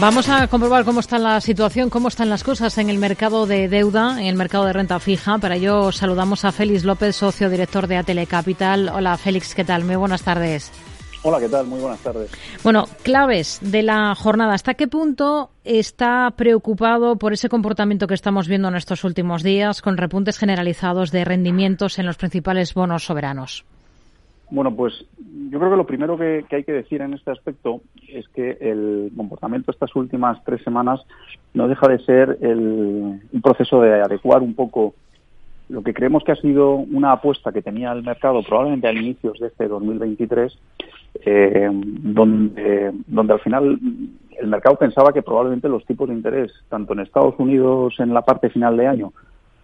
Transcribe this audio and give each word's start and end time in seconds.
Vamos 0.00 0.28
a 0.28 0.46
comprobar 0.46 0.84
cómo 0.84 1.00
está 1.00 1.18
la 1.18 1.40
situación, 1.40 1.90
cómo 1.90 2.06
están 2.06 2.30
las 2.30 2.44
cosas 2.44 2.78
en 2.78 2.88
el 2.88 2.98
mercado 2.98 3.46
de 3.46 3.68
deuda, 3.68 4.20
en 4.20 4.26
el 4.26 4.36
mercado 4.36 4.64
de 4.64 4.72
renta 4.72 5.00
fija. 5.00 5.38
Para 5.38 5.56
ello 5.56 5.90
saludamos 5.90 6.44
a 6.44 6.52
Félix 6.52 6.84
López, 6.84 7.16
socio 7.16 7.50
director 7.50 7.88
de 7.88 7.96
Atele 7.96 8.28
Capital. 8.28 8.90
Hola 8.90 9.16
Félix, 9.16 9.56
¿qué 9.56 9.64
tal? 9.64 9.84
Muy 9.84 9.96
buenas 9.96 10.22
tardes. 10.22 10.70
Hola, 11.24 11.40
¿qué 11.40 11.48
tal? 11.48 11.66
Muy 11.66 11.80
buenas 11.80 11.98
tardes. 11.98 12.30
Bueno, 12.62 12.86
claves 13.02 13.58
de 13.60 13.82
la 13.82 14.14
jornada. 14.14 14.54
¿Hasta 14.54 14.74
qué 14.74 14.86
punto 14.86 15.50
está 15.64 16.32
preocupado 16.36 17.16
por 17.16 17.32
ese 17.32 17.48
comportamiento 17.48 18.06
que 18.06 18.14
estamos 18.14 18.46
viendo 18.46 18.68
en 18.68 18.76
estos 18.76 19.02
últimos 19.02 19.42
días 19.42 19.82
con 19.82 19.96
repuntes 19.96 20.38
generalizados 20.38 21.10
de 21.10 21.24
rendimientos 21.24 21.98
en 21.98 22.06
los 22.06 22.16
principales 22.16 22.72
bonos 22.72 23.04
soberanos? 23.04 23.64
Bueno, 24.50 24.74
pues 24.74 25.04
yo 25.50 25.58
creo 25.58 25.70
que 25.70 25.76
lo 25.76 25.86
primero 25.86 26.16
que, 26.16 26.44
hay 26.50 26.64
que 26.64 26.72
decir 26.72 27.02
en 27.02 27.14
este 27.14 27.30
aspecto 27.30 27.82
es 28.08 28.26
que 28.28 28.56
el 28.60 29.12
comportamiento 29.16 29.70
estas 29.70 29.94
últimas 29.94 30.42
tres 30.44 30.62
semanas 30.62 31.00
no 31.52 31.68
deja 31.68 31.86
de 31.88 31.98
ser 32.00 32.38
el, 32.40 33.20
un 33.30 33.42
proceso 33.42 33.82
de 33.82 34.00
adecuar 34.00 34.42
un 34.42 34.54
poco 34.54 34.94
lo 35.68 35.82
que 35.82 35.92
creemos 35.92 36.24
que 36.24 36.32
ha 36.32 36.36
sido 36.36 36.76
una 36.76 37.12
apuesta 37.12 37.52
que 37.52 37.60
tenía 37.60 37.92
el 37.92 38.02
mercado 38.02 38.42
probablemente 38.42 38.88
a 38.88 38.92
inicios 38.92 39.38
de 39.38 39.48
este 39.48 39.68
2023, 39.68 40.58
eh, 41.26 41.68
donde, 41.70 42.92
donde 43.06 43.32
al 43.34 43.40
final 43.40 43.78
el 44.38 44.46
mercado 44.46 44.76
pensaba 44.76 45.12
que 45.12 45.22
probablemente 45.22 45.68
los 45.68 45.84
tipos 45.84 46.08
de 46.08 46.14
interés, 46.14 46.52
tanto 46.70 46.94
en 46.94 47.00
Estados 47.00 47.34
Unidos 47.38 47.94
en 47.98 48.14
la 48.14 48.22
parte 48.22 48.48
final 48.48 48.78
de 48.78 48.86
año 48.86 49.12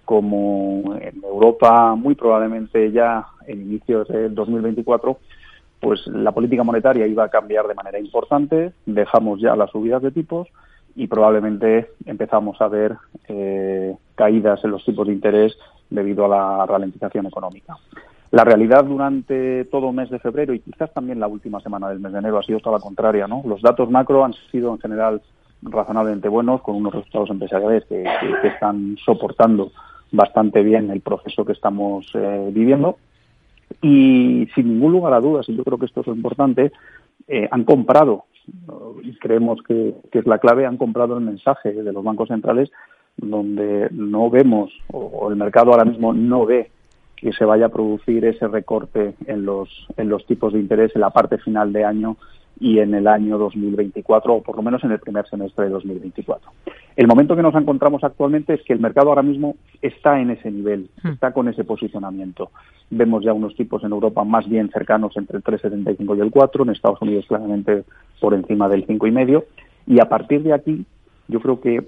como 0.04 0.94
en 1.00 1.22
Europa 1.22 1.94
muy 1.94 2.14
probablemente 2.14 2.92
ya 2.92 3.26
en 3.46 3.62
inicios 3.62 4.08
del 4.08 4.34
2024, 4.34 5.18
pues 5.80 6.06
la 6.06 6.32
política 6.32 6.64
monetaria 6.64 7.06
iba 7.06 7.24
a 7.24 7.28
cambiar 7.28 7.66
de 7.68 7.74
manera 7.74 7.98
importante, 7.98 8.72
dejamos 8.86 9.40
ya 9.40 9.54
las 9.54 9.70
subidas 9.70 10.02
de 10.02 10.10
tipos 10.10 10.48
y 10.96 11.06
probablemente 11.08 11.90
empezamos 12.06 12.60
a 12.60 12.68
ver 12.68 12.96
eh, 13.28 13.94
caídas 14.14 14.64
en 14.64 14.70
los 14.70 14.84
tipos 14.84 15.06
de 15.06 15.12
interés 15.12 15.56
debido 15.90 16.24
a 16.24 16.28
la 16.28 16.66
ralentización 16.66 17.26
económica. 17.26 17.76
La 18.30 18.44
realidad 18.44 18.84
durante 18.84 19.64
todo 19.66 19.92
mes 19.92 20.10
de 20.10 20.18
febrero 20.18 20.54
y 20.54 20.60
quizás 20.60 20.92
también 20.92 21.20
la 21.20 21.28
última 21.28 21.60
semana 21.60 21.88
del 21.88 22.00
mes 22.00 22.12
de 22.12 22.18
enero 22.18 22.38
ha 22.38 22.42
sido 22.42 22.60
toda 22.60 22.78
la 22.78 22.82
contraria. 22.82 23.28
¿no? 23.28 23.42
Los 23.44 23.62
datos 23.62 23.90
macro 23.90 24.24
han 24.24 24.34
sido 24.50 24.72
en 24.72 24.80
general 24.80 25.22
razonablemente 25.62 26.28
buenos, 26.28 26.60
con 26.62 26.76
unos 26.76 26.94
resultados 26.94 27.30
empresariales 27.30 27.84
que 27.84 28.04
están 28.42 28.96
soportando 29.04 29.70
bastante 30.14 30.62
bien 30.62 30.90
el 30.90 31.00
proceso 31.00 31.44
que 31.44 31.52
estamos 31.52 32.06
eh, 32.14 32.50
viviendo. 32.52 32.96
Y 33.82 34.48
sin 34.54 34.68
ningún 34.68 34.92
lugar 34.92 35.14
a 35.14 35.20
dudas, 35.20 35.48
y 35.48 35.56
yo 35.56 35.64
creo 35.64 35.78
que 35.78 35.86
esto 35.86 36.00
es 36.00 36.06
lo 36.06 36.14
importante, 36.14 36.72
eh, 37.28 37.48
han 37.50 37.64
comprado, 37.64 38.24
y 39.02 39.14
creemos 39.16 39.62
que, 39.62 39.94
es 40.12 40.26
la 40.26 40.38
clave, 40.38 40.66
han 40.66 40.76
comprado 40.76 41.16
el 41.16 41.24
mensaje 41.24 41.72
de 41.72 41.92
los 41.92 42.04
bancos 42.04 42.28
centrales 42.28 42.70
donde 43.16 43.88
no 43.92 44.28
vemos, 44.30 44.72
o 44.92 45.30
el 45.30 45.36
mercado 45.36 45.72
ahora 45.72 45.84
mismo 45.84 46.12
no 46.12 46.46
ve 46.46 46.70
que 47.16 47.32
se 47.32 47.44
vaya 47.44 47.66
a 47.66 47.70
producir 47.70 48.24
ese 48.24 48.48
recorte 48.48 49.14
en 49.26 49.46
los, 49.46 49.86
en 49.96 50.08
los 50.08 50.26
tipos 50.26 50.52
de 50.52 50.60
interés 50.60 50.92
en 50.94 51.00
la 51.00 51.10
parte 51.10 51.38
final 51.38 51.72
de 51.72 51.84
año 51.84 52.16
y 52.60 52.80
en 52.80 52.94
el 52.94 53.06
año 53.06 53.38
2024, 53.38 54.34
o 54.34 54.42
por 54.42 54.56
lo 54.56 54.62
menos 54.62 54.82
en 54.84 54.92
el 54.92 54.98
primer 54.98 55.26
semestre 55.28 55.64
de 55.64 55.70
2024. 55.70 56.50
El 56.96 57.08
momento 57.08 57.34
que 57.34 57.42
nos 57.42 57.54
encontramos 57.56 58.04
actualmente 58.04 58.54
es 58.54 58.62
que 58.62 58.72
el 58.72 58.78
mercado 58.78 59.08
ahora 59.08 59.22
mismo 59.22 59.56
está 59.82 60.20
en 60.20 60.30
ese 60.30 60.50
nivel, 60.50 60.90
hmm. 61.02 61.08
está 61.08 61.32
con 61.32 61.48
ese 61.48 61.64
posicionamiento. 61.64 62.50
Vemos 62.90 63.24
ya 63.24 63.32
unos 63.32 63.56
tipos 63.56 63.82
en 63.82 63.90
Europa 63.90 64.22
más 64.22 64.48
bien 64.48 64.70
cercanos 64.70 65.16
entre 65.16 65.38
el 65.38 65.42
3,75 65.42 66.16
y 66.16 66.20
el 66.20 66.30
4, 66.30 66.62
en 66.62 66.70
Estados 66.70 67.02
Unidos 67.02 67.24
claramente 67.26 67.84
por 68.20 68.34
encima 68.34 68.68
del 68.68 68.86
5,5, 68.86 69.44
y 69.86 70.00
a 70.00 70.08
partir 70.08 70.42
de 70.42 70.52
aquí 70.52 70.86
yo 71.26 71.40
creo 71.40 71.60
que 71.60 71.84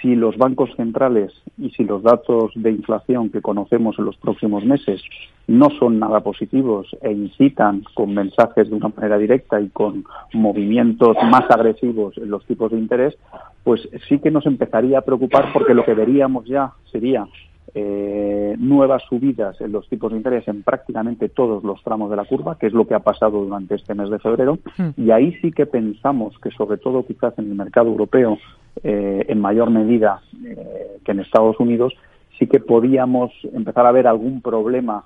si 0.00 0.14
los 0.14 0.36
bancos 0.36 0.70
centrales 0.76 1.32
y 1.58 1.70
si 1.70 1.84
los 1.84 2.02
datos 2.02 2.52
de 2.54 2.70
inflación 2.70 3.30
que 3.30 3.40
conocemos 3.40 3.98
en 3.98 4.04
los 4.04 4.16
próximos 4.16 4.64
meses 4.64 5.02
no 5.46 5.70
son 5.78 5.98
nada 5.98 6.20
positivos 6.20 6.88
e 7.00 7.12
incitan 7.12 7.84
con 7.94 8.14
mensajes 8.14 8.68
de 8.68 8.76
una 8.76 8.88
manera 8.88 9.18
directa 9.18 9.60
y 9.60 9.68
con 9.68 10.04
movimientos 10.32 11.16
más 11.30 11.50
agresivos 11.50 12.16
en 12.18 12.30
los 12.30 12.44
tipos 12.46 12.70
de 12.70 12.78
interés, 12.78 13.16
pues 13.64 13.88
sí 14.08 14.18
que 14.18 14.30
nos 14.30 14.46
empezaría 14.46 14.98
a 14.98 15.02
preocupar 15.02 15.52
porque 15.52 15.74
lo 15.74 15.84
que 15.84 15.94
veríamos 15.94 16.44
ya 16.44 16.72
sería 16.90 17.26
eh, 17.74 18.54
nuevas 18.58 19.02
subidas 19.08 19.58
en 19.62 19.72
los 19.72 19.88
tipos 19.88 20.12
de 20.12 20.18
interés 20.18 20.46
en 20.46 20.62
prácticamente 20.62 21.30
todos 21.30 21.64
los 21.64 21.82
tramos 21.82 22.10
de 22.10 22.16
la 22.16 22.26
curva, 22.26 22.58
que 22.58 22.66
es 22.66 22.74
lo 22.74 22.86
que 22.86 22.94
ha 22.94 22.98
pasado 22.98 23.42
durante 23.42 23.76
este 23.76 23.94
mes 23.94 24.10
de 24.10 24.18
febrero. 24.18 24.58
Hmm. 24.76 24.90
Y 24.98 25.10
ahí 25.10 25.32
sí 25.40 25.52
que 25.52 25.64
pensamos 25.64 26.38
que, 26.38 26.50
sobre 26.50 26.76
todo 26.76 27.06
quizás 27.06 27.32
en 27.38 27.46
el 27.46 27.54
mercado 27.54 27.88
europeo, 27.88 28.36
eh, 28.82 29.24
en 29.28 29.40
mayor 29.40 29.70
medida 29.70 30.22
eh, 30.44 30.98
que 31.04 31.12
en 31.12 31.20
Estados 31.20 31.58
Unidos, 31.60 31.94
sí 32.38 32.46
que 32.46 32.60
podíamos 32.60 33.32
empezar 33.52 33.86
a 33.86 33.92
ver 33.92 34.06
algún 34.06 34.40
problema 34.40 35.04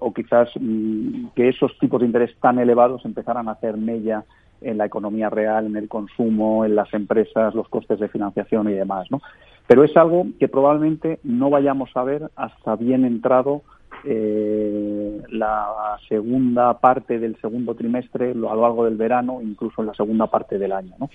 o 0.00 0.14
quizás 0.14 0.48
mm, 0.58 1.30
que 1.34 1.48
esos 1.48 1.76
tipos 1.80 2.00
de 2.00 2.06
interés 2.06 2.30
tan 2.40 2.60
elevados 2.60 3.04
empezaran 3.04 3.48
a 3.48 3.52
hacer 3.52 3.76
mella 3.76 4.24
en 4.60 4.78
la 4.78 4.86
economía 4.86 5.28
real, 5.28 5.66
en 5.66 5.76
el 5.76 5.88
consumo, 5.88 6.64
en 6.64 6.74
las 6.74 6.92
empresas, 6.94 7.54
los 7.54 7.68
costes 7.68 7.98
de 7.98 8.08
financiación 8.08 8.68
y 8.70 8.74
demás, 8.74 9.10
¿no? 9.10 9.20
Pero 9.66 9.84
es 9.84 9.96
algo 9.96 10.26
que 10.38 10.48
probablemente 10.48 11.20
no 11.24 11.50
vayamos 11.50 11.90
a 11.94 12.02
ver 12.02 12.30
hasta 12.36 12.76
bien 12.76 13.04
entrado 13.04 13.62
eh, 14.04 15.22
la 15.30 15.98
segunda 16.08 16.78
parte 16.78 17.18
del 17.18 17.36
segundo 17.40 17.74
trimestre, 17.74 18.30
a 18.30 18.34
lo 18.34 18.62
largo 18.62 18.84
del 18.84 18.96
verano, 18.96 19.40
incluso 19.42 19.82
en 19.82 19.88
la 19.88 19.94
segunda 19.94 20.26
parte 20.28 20.58
del 20.58 20.72
año, 20.72 20.94
¿no? 20.98 21.10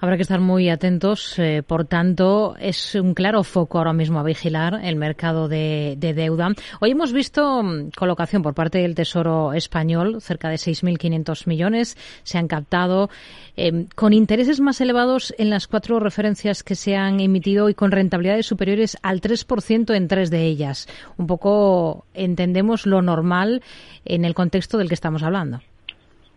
Habrá 0.00 0.16
que 0.16 0.22
estar 0.22 0.40
muy 0.40 0.68
atentos. 0.68 1.38
Eh, 1.38 1.62
por 1.66 1.86
tanto, 1.86 2.54
es 2.58 2.94
un 2.94 3.14
claro 3.14 3.42
foco 3.44 3.78
ahora 3.78 3.92
mismo 3.92 4.18
a 4.18 4.22
vigilar 4.22 4.80
el 4.82 4.96
mercado 4.96 5.48
de, 5.48 5.96
deuda. 5.98 6.50
Hoy 6.80 6.90
hemos 6.90 7.12
visto 7.12 7.62
mm, 7.62 7.90
colocación 7.96 8.42
por 8.42 8.54
parte 8.54 8.78
del 8.78 8.94
Tesoro 8.94 9.52
español, 9.52 10.20
cerca 10.20 10.48
de 10.48 10.56
6.500 10.56 11.46
millones 11.46 11.96
se 12.22 12.38
han 12.38 12.48
captado, 12.48 13.08
em, 13.56 13.86
con 13.94 14.12
intereses 14.12 14.60
más 14.60 14.80
elevados 14.80 15.34
en 15.38 15.50
las 15.50 15.66
cuatro 15.66 15.98
referencias 15.98 16.62
que 16.62 16.74
se 16.74 16.96
han 16.96 17.20
emitido 17.20 17.68
y 17.68 17.74
con 17.74 17.90
rentabilidades 17.90 18.46
superiores 18.46 18.96
al 19.02 19.20
3% 19.20 19.94
en 19.94 20.08
tres 20.08 20.30
de 20.30 20.44
ellas. 20.44 20.88
Un 21.16 21.26
poco 21.26 22.04
entendemos 22.14 22.86
lo 22.86 23.02
normal 23.02 23.62
en 24.04 24.24
el 24.24 24.34
contexto 24.34 24.78
del 24.78 24.88
que 24.88 24.94
estamos 24.94 25.22
hablando. 25.22 25.60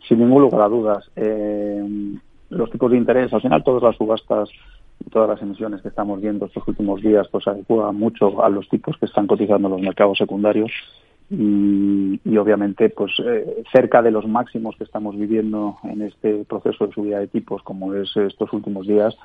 Sin 0.07 0.19
ningún 0.19 0.43
lugar 0.43 0.61
a 0.61 0.67
dudas. 0.67 1.11
Eh 1.15 2.19
los 2.49 2.69
tipos 2.71 2.91
de 2.91 2.97
interés, 2.97 3.33
al 3.33 3.41
final 3.41 3.63
todas 3.63 3.83
las 3.83 3.95
subastas 3.95 4.49
y 5.05 5.09
todas 5.09 5.29
las 5.29 5.41
emisiones 5.41 5.81
que 5.81 5.89
estamos 5.89 6.19
viendo 6.21 6.45
estos 6.45 6.67
últimos 6.67 7.01
días 7.01 7.27
pues 7.29 7.47
adecuan 7.47 7.95
mucho 7.95 8.43
a 8.43 8.49
los 8.49 8.67
tipos 8.69 8.97
que 8.97 9.05
están 9.05 9.27
cotizando 9.27 9.69
los 9.69 9.81
mercados 9.81 10.17
secundarios 10.17 10.71
y, 11.31 12.37
obviamente 12.37 12.89
pues 12.89 13.11
eh, 13.23 13.63
cerca 13.71 14.01
de 14.01 14.11
los 14.11 14.27
máximos 14.27 14.75
que 14.77 14.83
estamos 14.83 15.15
viviendo 15.15 15.77
en 15.83 16.01
este 16.01 16.43
proceso 16.45 16.87
de 16.87 16.93
subida 16.93 17.19
de 17.19 17.27
tipos 17.27 17.61
como 17.61 17.93
es 17.93 18.15
estos 18.17 18.51
últimos 18.51 18.87
días 18.87 19.15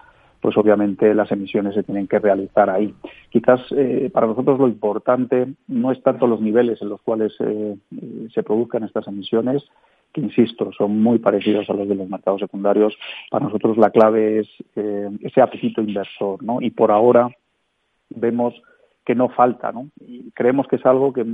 pues 0.44 0.58
obviamente 0.58 1.14
las 1.14 1.32
emisiones 1.32 1.74
se 1.74 1.82
tienen 1.84 2.06
que 2.06 2.18
realizar 2.18 2.68
ahí. 2.68 2.94
Quizás 3.30 3.62
eh, 3.70 4.10
para 4.12 4.26
nosotros 4.26 4.60
lo 4.60 4.68
importante 4.68 5.46
no 5.68 5.90
es 5.90 6.02
tanto 6.02 6.26
los 6.26 6.42
niveles 6.42 6.82
en 6.82 6.90
los 6.90 7.00
cuales 7.00 7.32
eh, 7.40 7.78
se 8.34 8.42
produzcan 8.42 8.84
estas 8.84 9.08
emisiones, 9.08 9.62
que 10.14 10.20
insisto, 10.20 10.70
son 10.72 11.02
muy 11.02 11.18
parecidos 11.18 11.68
a 11.68 11.74
los 11.74 11.88
de 11.88 11.96
los 11.96 12.08
mercados 12.08 12.40
secundarios. 12.40 12.96
Para 13.30 13.46
nosotros 13.46 13.76
la 13.76 13.90
clave 13.90 14.38
es 14.38 14.48
eh, 14.76 15.10
ese 15.20 15.42
apetito 15.42 15.82
inversor, 15.82 16.42
¿no? 16.42 16.62
Y 16.62 16.70
por 16.70 16.92
ahora 16.92 17.28
vemos 18.10 18.54
que 19.04 19.16
no 19.16 19.28
falta, 19.28 19.72
¿no? 19.72 19.88
Y 20.00 20.30
creemos 20.30 20.68
que 20.68 20.76
es 20.76 20.86
algo 20.86 21.12
que, 21.12 21.26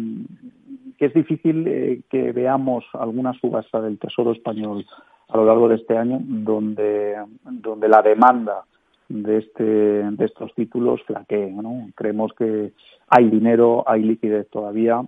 es 0.98 1.14
difícil 1.14 1.66
eh, 1.68 2.00
que 2.08 2.32
veamos 2.32 2.84
alguna 2.94 3.34
subasta 3.34 3.82
del 3.82 3.98
Tesoro 3.98 4.32
español 4.32 4.86
a 5.28 5.36
lo 5.36 5.44
largo 5.44 5.68
de 5.68 5.76
este 5.76 5.96
año 5.96 6.18
donde, 6.22 7.16
donde 7.44 7.88
la 7.88 8.00
demanda 8.02 8.64
de, 9.08 9.38
este, 9.38 9.62
de 9.62 10.24
estos 10.24 10.54
títulos 10.54 11.02
flaquee, 11.02 11.52
¿no? 11.52 11.90
Creemos 11.94 12.32
que 12.32 12.72
hay 13.08 13.28
dinero, 13.28 13.84
hay 13.86 14.02
liquidez 14.02 14.48
todavía 14.48 15.02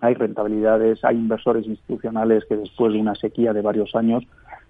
hay 0.00 0.14
rentabilidades, 0.14 1.04
hay 1.04 1.16
inversores 1.16 1.66
institucionales 1.66 2.44
que 2.48 2.56
después 2.56 2.92
de 2.92 3.00
una 3.00 3.14
sequía 3.16 3.52
de 3.52 3.62
varios 3.62 3.94
años 3.94 4.24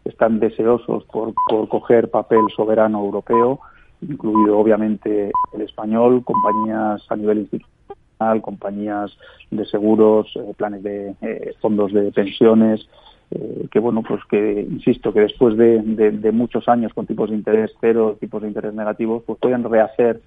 están 0.04 0.40
deseosos 0.40 1.04
por, 1.04 1.34
coger 1.68 2.10
papel 2.10 2.40
soberano 2.56 3.04
europeo, 3.04 3.60
incluido 4.00 4.58
obviamente 4.58 5.32
el 5.52 5.60
español, 5.60 6.24
compañías 6.24 7.04
a 7.10 7.16
nivel 7.16 7.38
institucional, 7.40 8.40
compañías 8.40 9.16
de 9.50 9.66
seguros, 9.66 10.28
eh, 10.34 10.54
planes 10.56 10.82
de 10.82 11.14
eh, 11.20 11.54
fondos 11.60 11.92
de 11.92 12.10
pensiones, 12.10 12.88
eh, 13.30 13.66
que 13.70 13.80
bueno, 13.80 14.02
pues 14.02 14.22
que 14.30 14.62
insisto 14.62 15.12
que 15.12 15.20
después 15.20 15.58
de, 15.58 15.82
de, 15.82 16.32
muchos 16.32 16.66
años 16.68 16.94
con 16.94 17.06
tipos 17.06 17.28
de 17.28 17.36
interés 17.36 17.72
cero, 17.80 18.16
tipos 18.18 18.40
de 18.40 18.48
interés 18.48 18.72
negativos, 18.72 19.22
pues 19.26 19.38
pueden 19.38 19.62
rehacer 19.64 20.22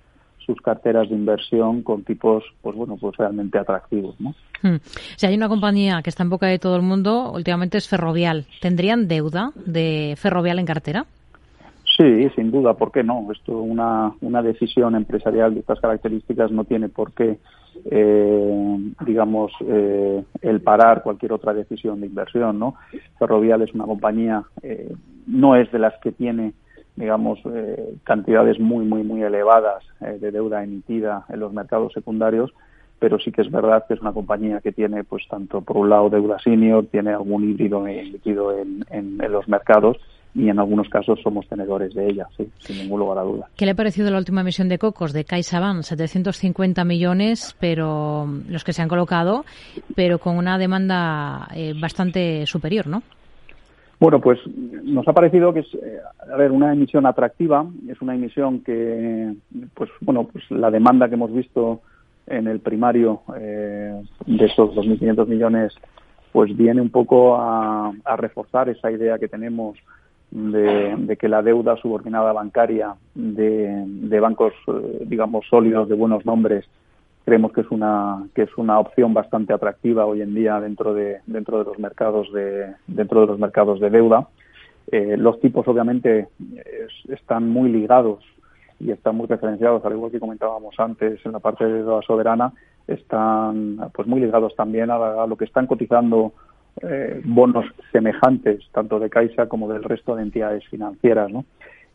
sus 0.45 0.59
carteras 0.61 1.09
de 1.09 1.15
inversión 1.15 1.83
con 1.83 2.03
tipos, 2.03 2.43
pues 2.61 2.75
bueno, 2.75 2.97
pues 2.99 3.15
realmente 3.17 3.57
atractivos, 3.57 4.19
¿no? 4.19 4.33
Hmm. 4.61 4.77
Si 5.15 5.25
hay 5.25 5.35
una 5.35 5.49
compañía 5.49 6.01
que 6.03 6.09
está 6.09 6.23
en 6.23 6.29
boca 6.29 6.47
de 6.47 6.59
todo 6.59 6.75
el 6.75 6.81
mundo, 6.81 7.31
últimamente 7.33 7.77
es 7.77 7.87
Ferrovial. 7.87 8.45
¿Tendrían 8.61 9.07
deuda 9.07 9.51
de 9.55 10.15
Ferrovial 10.17 10.59
en 10.59 10.65
cartera? 10.65 11.05
Sí, 11.97 12.29
sin 12.35 12.51
duda, 12.51 12.73
¿por 12.75 12.91
qué 12.91 13.03
no? 13.03 13.27
Esto, 13.31 13.57
una, 13.57 14.13
una 14.21 14.41
decisión 14.41 14.95
empresarial 14.95 15.53
de 15.53 15.59
estas 15.59 15.79
características 15.79 16.51
no 16.51 16.63
tiene 16.63 16.89
por 16.89 17.11
qué, 17.11 17.37
eh, 17.85 18.77
digamos, 19.05 19.51
eh, 19.67 20.23
el 20.41 20.61
parar 20.61 21.03
cualquier 21.03 21.33
otra 21.33 21.53
decisión 21.53 21.99
de 21.99 22.07
inversión, 22.07 22.59
¿no? 22.59 22.75
Ferrovial 23.19 23.61
es 23.61 23.73
una 23.73 23.85
compañía, 23.85 24.43
eh, 24.63 24.93
no 25.27 25.55
es 25.55 25.71
de 25.71 25.79
las 25.79 25.93
que 26.01 26.11
tiene, 26.11 26.53
digamos, 26.95 27.39
eh, 27.45 27.95
cantidades 28.03 28.59
muy, 28.59 28.85
muy, 28.85 29.03
muy 29.03 29.23
elevadas 29.23 29.83
eh, 30.01 30.17
de 30.19 30.31
deuda 30.31 30.63
emitida 30.63 31.25
en 31.29 31.39
los 31.39 31.53
mercados 31.53 31.93
secundarios, 31.93 32.51
pero 32.99 33.19
sí 33.19 33.31
que 33.31 33.41
es 33.41 33.51
verdad 33.51 33.85
que 33.87 33.95
es 33.95 34.01
una 34.01 34.13
compañía 34.13 34.61
que 34.61 34.71
tiene, 34.71 35.03
pues, 35.03 35.23
tanto 35.29 35.61
por 35.61 35.77
un 35.77 35.89
lado 35.89 36.09
deuda 36.09 36.37
senior, 36.39 36.85
tiene 36.87 37.11
algún 37.11 37.49
híbrido 37.49 37.87
emitido 37.87 38.55
en, 38.55 38.85
en, 38.89 39.23
en 39.23 39.31
los 39.31 39.47
mercados 39.47 39.97
y 40.33 40.49
en 40.49 40.59
algunos 40.59 40.87
casos 40.89 41.19
somos 41.21 41.47
tenedores 41.47 41.93
de 41.93 42.07
ella, 42.07 42.27
sí, 42.37 42.49
sin 42.59 42.77
ningún 42.77 42.99
lugar 42.99 43.17
a 43.17 43.23
dudas. 43.23 43.49
¿Qué 43.55 43.65
le 43.65 43.71
ha 43.71 43.75
parecido 43.75 44.09
la 44.11 44.17
última 44.17 44.41
emisión 44.41 44.69
de 44.69 44.77
Cocos 44.77 45.13
de 45.13 45.25
CaixaBank? 45.25 45.83
750 45.83 46.85
millones, 46.85 47.55
pero 47.59 48.27
los 48.47 48.63
que 48.63 48.73
se 48.73 48.81
han 48.81 48.87
colocado, 48.87 49.45
pero 49.95 50.19
con 50.19 50.37
una 50.37 50.57
demanda 50.57 51.49
eh, 51.53 51.73
bastante 51.79 52.45
superior, 52.45 52.87
¿no? 52.87 53.03
Bueno, 54.01 54.19
pues 54.19 54.39
nos 54.47 55.07
ha 55.07 55.13
parecido 55.13 55.53
que 55.53 55.59
es, 55.59 55.71
eh, 55.75 55.99
a 56.33 56.51
una 56.51 56.73
emisión 56.73 57.05
atractiva, 57.05 57.67
es 57.87 58.01
una 58.01 58.15
emisión 58.15 58.61
que, 58.61 59.35
pues 59.75 59.91
bueno, 60.01 60.23
pues 60.23 60.43
la 60.49 60.71
demanda 60.71 61.07
que 61.07 61.13
hemos 61.13 61.31
visto 61.31 61.81
en 62.25 62.47
el 62.47 62.61
primario 62.61 63.21
eh, 63.37 64.01
de 64.25 64.45
esos 64.45 64.71
2.500 64.71 65.27
millones, 65.27 65.75
pues 66.31 66.57
viene 66.57 66.81
un 66.81 66.89
poco 66.89 67.35
a, 67.35 67.93
a 68.03 68.15
reforzar 68.15 68.69
esa 68.69 68.89
idea 68.89 69.19
que 69.19 69.27
tenemos 69.27 69.77
de, 70.31 70.95
de, 70.97 71.15
que 71.15 71.29
la 71.29 71.43
deuda 71.43 71.77
subordinada 71.77 72.33
bancaria 72.33 72.95
de, 73.13 73.83
de 73.85 74.19
bancos, 74.19 74.53
eh, 74.67 75.03
digamos, 75.05 75.45
sólidos, 75.47 75.87
de 75.87 75.95
buenos 75.95 76.25
nombres, 76.25 76.65
creemos 77.25 77.51
que 77.53 77.61
es 77.61 77.71
una 77.71 78.23
que 78.33 78.43
es 78.43 78.57
una 78.57 78.79
opción 78.79 79.13
bastante 79.13 79.53
atractiva 79.53 80.05
hoy 80.05 80.21
en 80.21 80.33
día 80.33 80.59
dentro 80.59 80.93
de 80.93 81.19
dentro 81.27 81.59
de 81.59 81.65
los 81.65 81.79
mercados 81.79 82.31
de 82.33 82.73
dentro 82.87 83.21
de 83.21 83.27
los 83.27 83.39
mercados 83.39 83.79
de 83.79 83.89
deuda. 83.89 84.27
Eh, 84.91 85.15
los 85.17 85.39
tipos 85.39 85.67
obviamente 85.67 86.27
es, 86.55 87.11
están 87.11 87.47
muy 87.49 87.69
ligados 87.69 88.23
y 88.79 88.91
están 88.91 89.15
muy 89.15 89.27
referenciados, 89.27 89.85
al 89.85 89.93
igual 89.93 90.11
que 90.11 90.19
comentábamos 90.19 90.73
antes 90.79 91.23
en 91.25 91.31
la 91.33 91.39
parte 91.39 91.65
de 91.65 91.83
deuda 91.83 92.01
soberana, 92.01 92.51
están 92.87 93.79
pues 93.93 94.07
muy 94.07 94.19
ligados 94.19 94.55
también 94.55 94.89
a, 94.89 94.95
a 95.23 95.27
lo 95.27 95.35
que 95.37 95.45
están 95.45 95.67
cotizando 95.67 96.33
eh, 96.81 97.21
bonos 97.25 97.65
semejantes, 97.91 98.63
tanto 98.71 98.99
de 98.99 99.09
Caixa 99.09 99.47
como 99.47 99.71
del 99.71 99.83
resto 99.83 100.15
de 100.15 100.23
entidades 100.23 100.65
financieras. 100.67 101.31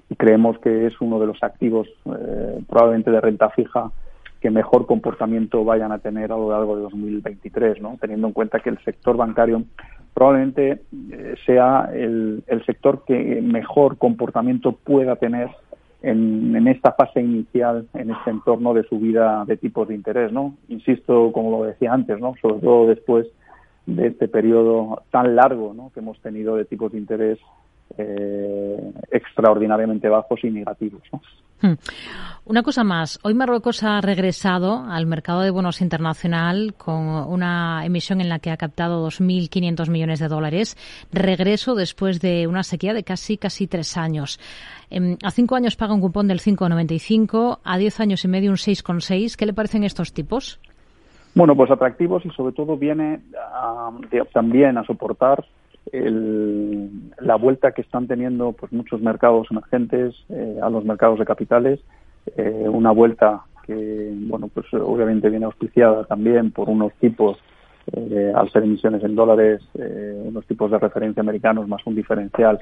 Y 0.08 0.14
creemos 0.14 0.58
que 0.58 0.87
es 0.87 1.00
uno 1.00 1.19
de 1.19 1.26
los 1.26 1.43
activos 1.43 1.88
eh, 2.05 2.61
probablemente 2.69 3.11
de 3.11 3.20
renta 3.20 3.50
fija 3.50 3.90
que 4.46 4.50
mejor 4.52 4.87
comportamiento 4.87 5.64
vayan 5.64 5.90
a 5.90 5.98
tener 5.98 6.31
a 6.31 6.37
lo 6.37 6.52
largo 6.52 6.76
de 6.76 6.82
2023, 6.82 7.82
¿no? 7.82 7.98
teniendo 8.00 8.28
en 8.28 8.32
cuenta 8.32 8.60
que 8.60 8.70
el 8.70 8.78
sector 8.84 9.16
bancario 9.16 9.64
probablemente 10.14 10.82
eh, 11.10 11.34
sea 11.44 11.90
el, 11.93 12.44
sector 12.64 13.02
que 13.04 13.43
mejor 13.43 13.98
comportamiento 13.98 14.70
pueda 14.70 15.16
tener 15.16 15.50
en, 16.00 16.69
esta 16.69 16.93
fase 16.93 17.22
inicial, 17.22 17.88
en 17.94 18.12
este 18.12 18.31
entorno 18.31 18.72
de 18.72 18.84
subida 18.84 19.44
de 19.46 19.56
tipos 19.56 19.88
de 19.88 19.96
interés. 19.96 20.31
¿no? 20.31 20.54
Insisto, 20.69 21.32
como 21.32 21.50
lo 21.50 21.64
decía 21.64 21.93
antes, 21.93 22.20
¿no? 22.20 22.34
sobre 22.40 22.60
todo 22.60 22.87
después 22.87 23.26
de 23.87 24.06
este 24.06 24.28
periodo 24.28 25.02
tan 25.10 25.34
largo 25.34 25.75
¿no? 25.75 25.90
que 25.93 25.98
hemos 25.98 26.20
tenido 26.20 26.54
de 26.54 26.66
tipos 26.66 26.93
de 26.93 26.98
interés 26.98 27.40
eh, 27.98 28.93
extraordinariamente 29.10 30.08
bajos 30.08 30.44
y 30.44 30.52
negativos. 30.52 31.02
Hmm. 31.61 31.75
Una 32.44 32.62
cosa 32.62 32.85
más. 32.85 33.19
Hoy 33.25 33.35
Marruecos 33.35 33.82
ha 33.82 34.00
regresado 34.00 34.85
al 34.88 35.06
mercado 35.06 35.41
de 35.41 35.50
bonos 35.50 35.81
internacional 35.81 36.75
con 36.79 37.08
una 37.08 37.85
emisión 37.85 38.20
en 38.20 38.29
la 38.29 38.38
que 38.38 38.50
ha 38.50 38.56
captado 38.56 39.05
2.500 39.05 39.91
millones 39.91 40.20
de 40.20 40.29
dólares. 40.29 40.76
Regreso 41.12 41.75
después 41.75 42.20
de 42.20 42.47
una 42.47 42.62
sequía 42.62 42.94
de 42.94 43.03
casi, 43.03 43.37
casi 43.37 43.67
tres 43.67 43.97
años. 43.97 44.38
A 45.25 45.31
cinco 45.32 45.56
años 45.56 45.75
paga 45.75 45.94
un 45.94 46.00
cupón 46.00 46.29
del 46.29 46.38
5,95, 46.38 47.58
a 47.64 47.79
diez 47.79 47.99
años 47.99 48.25
y 48.25 48.29
medio 48.29 48.50
un 48.50 48.58
6,6. 48.58 49.35
¿Qué 49.35 49.47
le 49.47 49.53
parecen 49.53 49.82
estos 49.82 50.12
tipos? 50.12 50.61
Bueno, 51.35 51.56
pues 51.56 51.70
atractivos 51.73 52.25
y 52.25 52.31
sobre 52.31 52.55
todo 52.55 52.76
viene 52.76 53.23
a, 53.55 53.91
de, 54.11 54.25
también 54.32 54.79
a 54.79 54.85
soportar 54.85 55.44
el, 55.92 56.90
la 57.20 57.36
vuelta 57.36 57.72
que 57.72 57.82
están 57.82 58.06
teniendo 58.06 58.52
pues 58.52 58.72
muchos 58.72 59.00
mercados 59.00 59.48
emergentes 59.50 60.14
eh, 60.28 60.58
a 60.62 60.70
los 60.70 60.84
mercados 60.84 61.18
de 61.18 61.24
capitales, 61.24 61.80
eh, 62.36 62.66
una 62.68 62.90
vuelta 62.90 63.42
que 63.64 64.12
bueno 64.28 64.48
pues 64.48 64.66
obviamente 64.74 65.28
viene 65.28 65.46
auspiciada 65.46 66.04
también 66.04 66.50
por 66.50 66.68
unos 66.68 66.92
tipos 66.94 67.38
eh, 67.92 68.32
al 68.34 68.50
ser 68.50 68.64
emisiones 68.64 69.02
en 69.04 69.14
dólares, 69.14 69.62
eh, 69.74 70.22
unos 70.24 70.44
tipos 70.46 70.70
de 70.70 70.78
referencia 70.78 71.20
americanos 71.20 71.68
más 71.68 71.86
un 71.86 71.94
diferencial 71.94 72.58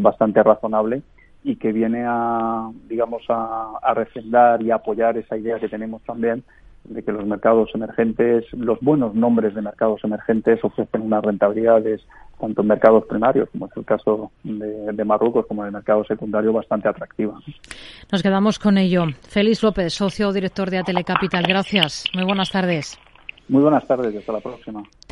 bastante 0.00 0.42
razonable 0.42 1.02
y 1.44 1.56
que 1.56 1.72
viene 1.72 2.04
a 2.04 2.68
digamos 2.88 3.22
a, 3.28 3.74
a 3.80 3.94
refrendar 3.94 4.60
y 4.60 4.70
apoyar 4.70 5.16
esa 5.16 5.36
idea 5.36 5.58
que 5.58 5.68
tenemos 5.68 6.02
también 6.02 6.42
de 6.84 7.02
que 7.02 7.12
los 7.12 7.24
mercados 7.26 7.70
emergentes, 7.74 8.44
los 8.52 8.78
buenos 8.80 9.14
nombres 9.14 9.54
de 9.54 9.62
mercados 9.62 10.02
emergentes 10.04 10.62
ofrecen 10.62 11.02
unas 11.02 11.24
rentabilidades 11.24 12.00
tanto 12.40 12.62
en 12.62 12.66
mercados 12.66 13.04
primarios, 13.04 13.48
como 13.50 13.66
es 13.66 13.72
el 13.76 13.84
caso 13.84 14.32
de, 14.42 14.92
de 14.92 15.04
Marruecos, 15.04 15.46
como 15.46 15.62
en 15.62 15.68
el 15.68 15.72
mercado 15.72 16.04
secundario, 16.04 16.52
bastante 16.52 16.88
atractiva. 16.88 17.38
Nos 18.10 18.22
quedamos 18.22 18.58
con 18.58 18.78
ello. 18.78 19.04
Félix 19.28 19.62
López, 19.62 19.94
socio 19.94 20.32
director 20.32 20.68
de 20.68 20.78
Atele 20.78 21.04
Capital. 21.04 21.44
Gracias. 21.46 22.04
Muy 22.14 22.24
buenas 22.24 22.50
tardes. 22.50 22.98
Muy 23.48 23.62
buenas 23.62 23.86
tardes 23.86 24.12
y 24.12 24.18
hasta 24.18 24.32
la 24.32 24.40
próxima. 24.40 24.82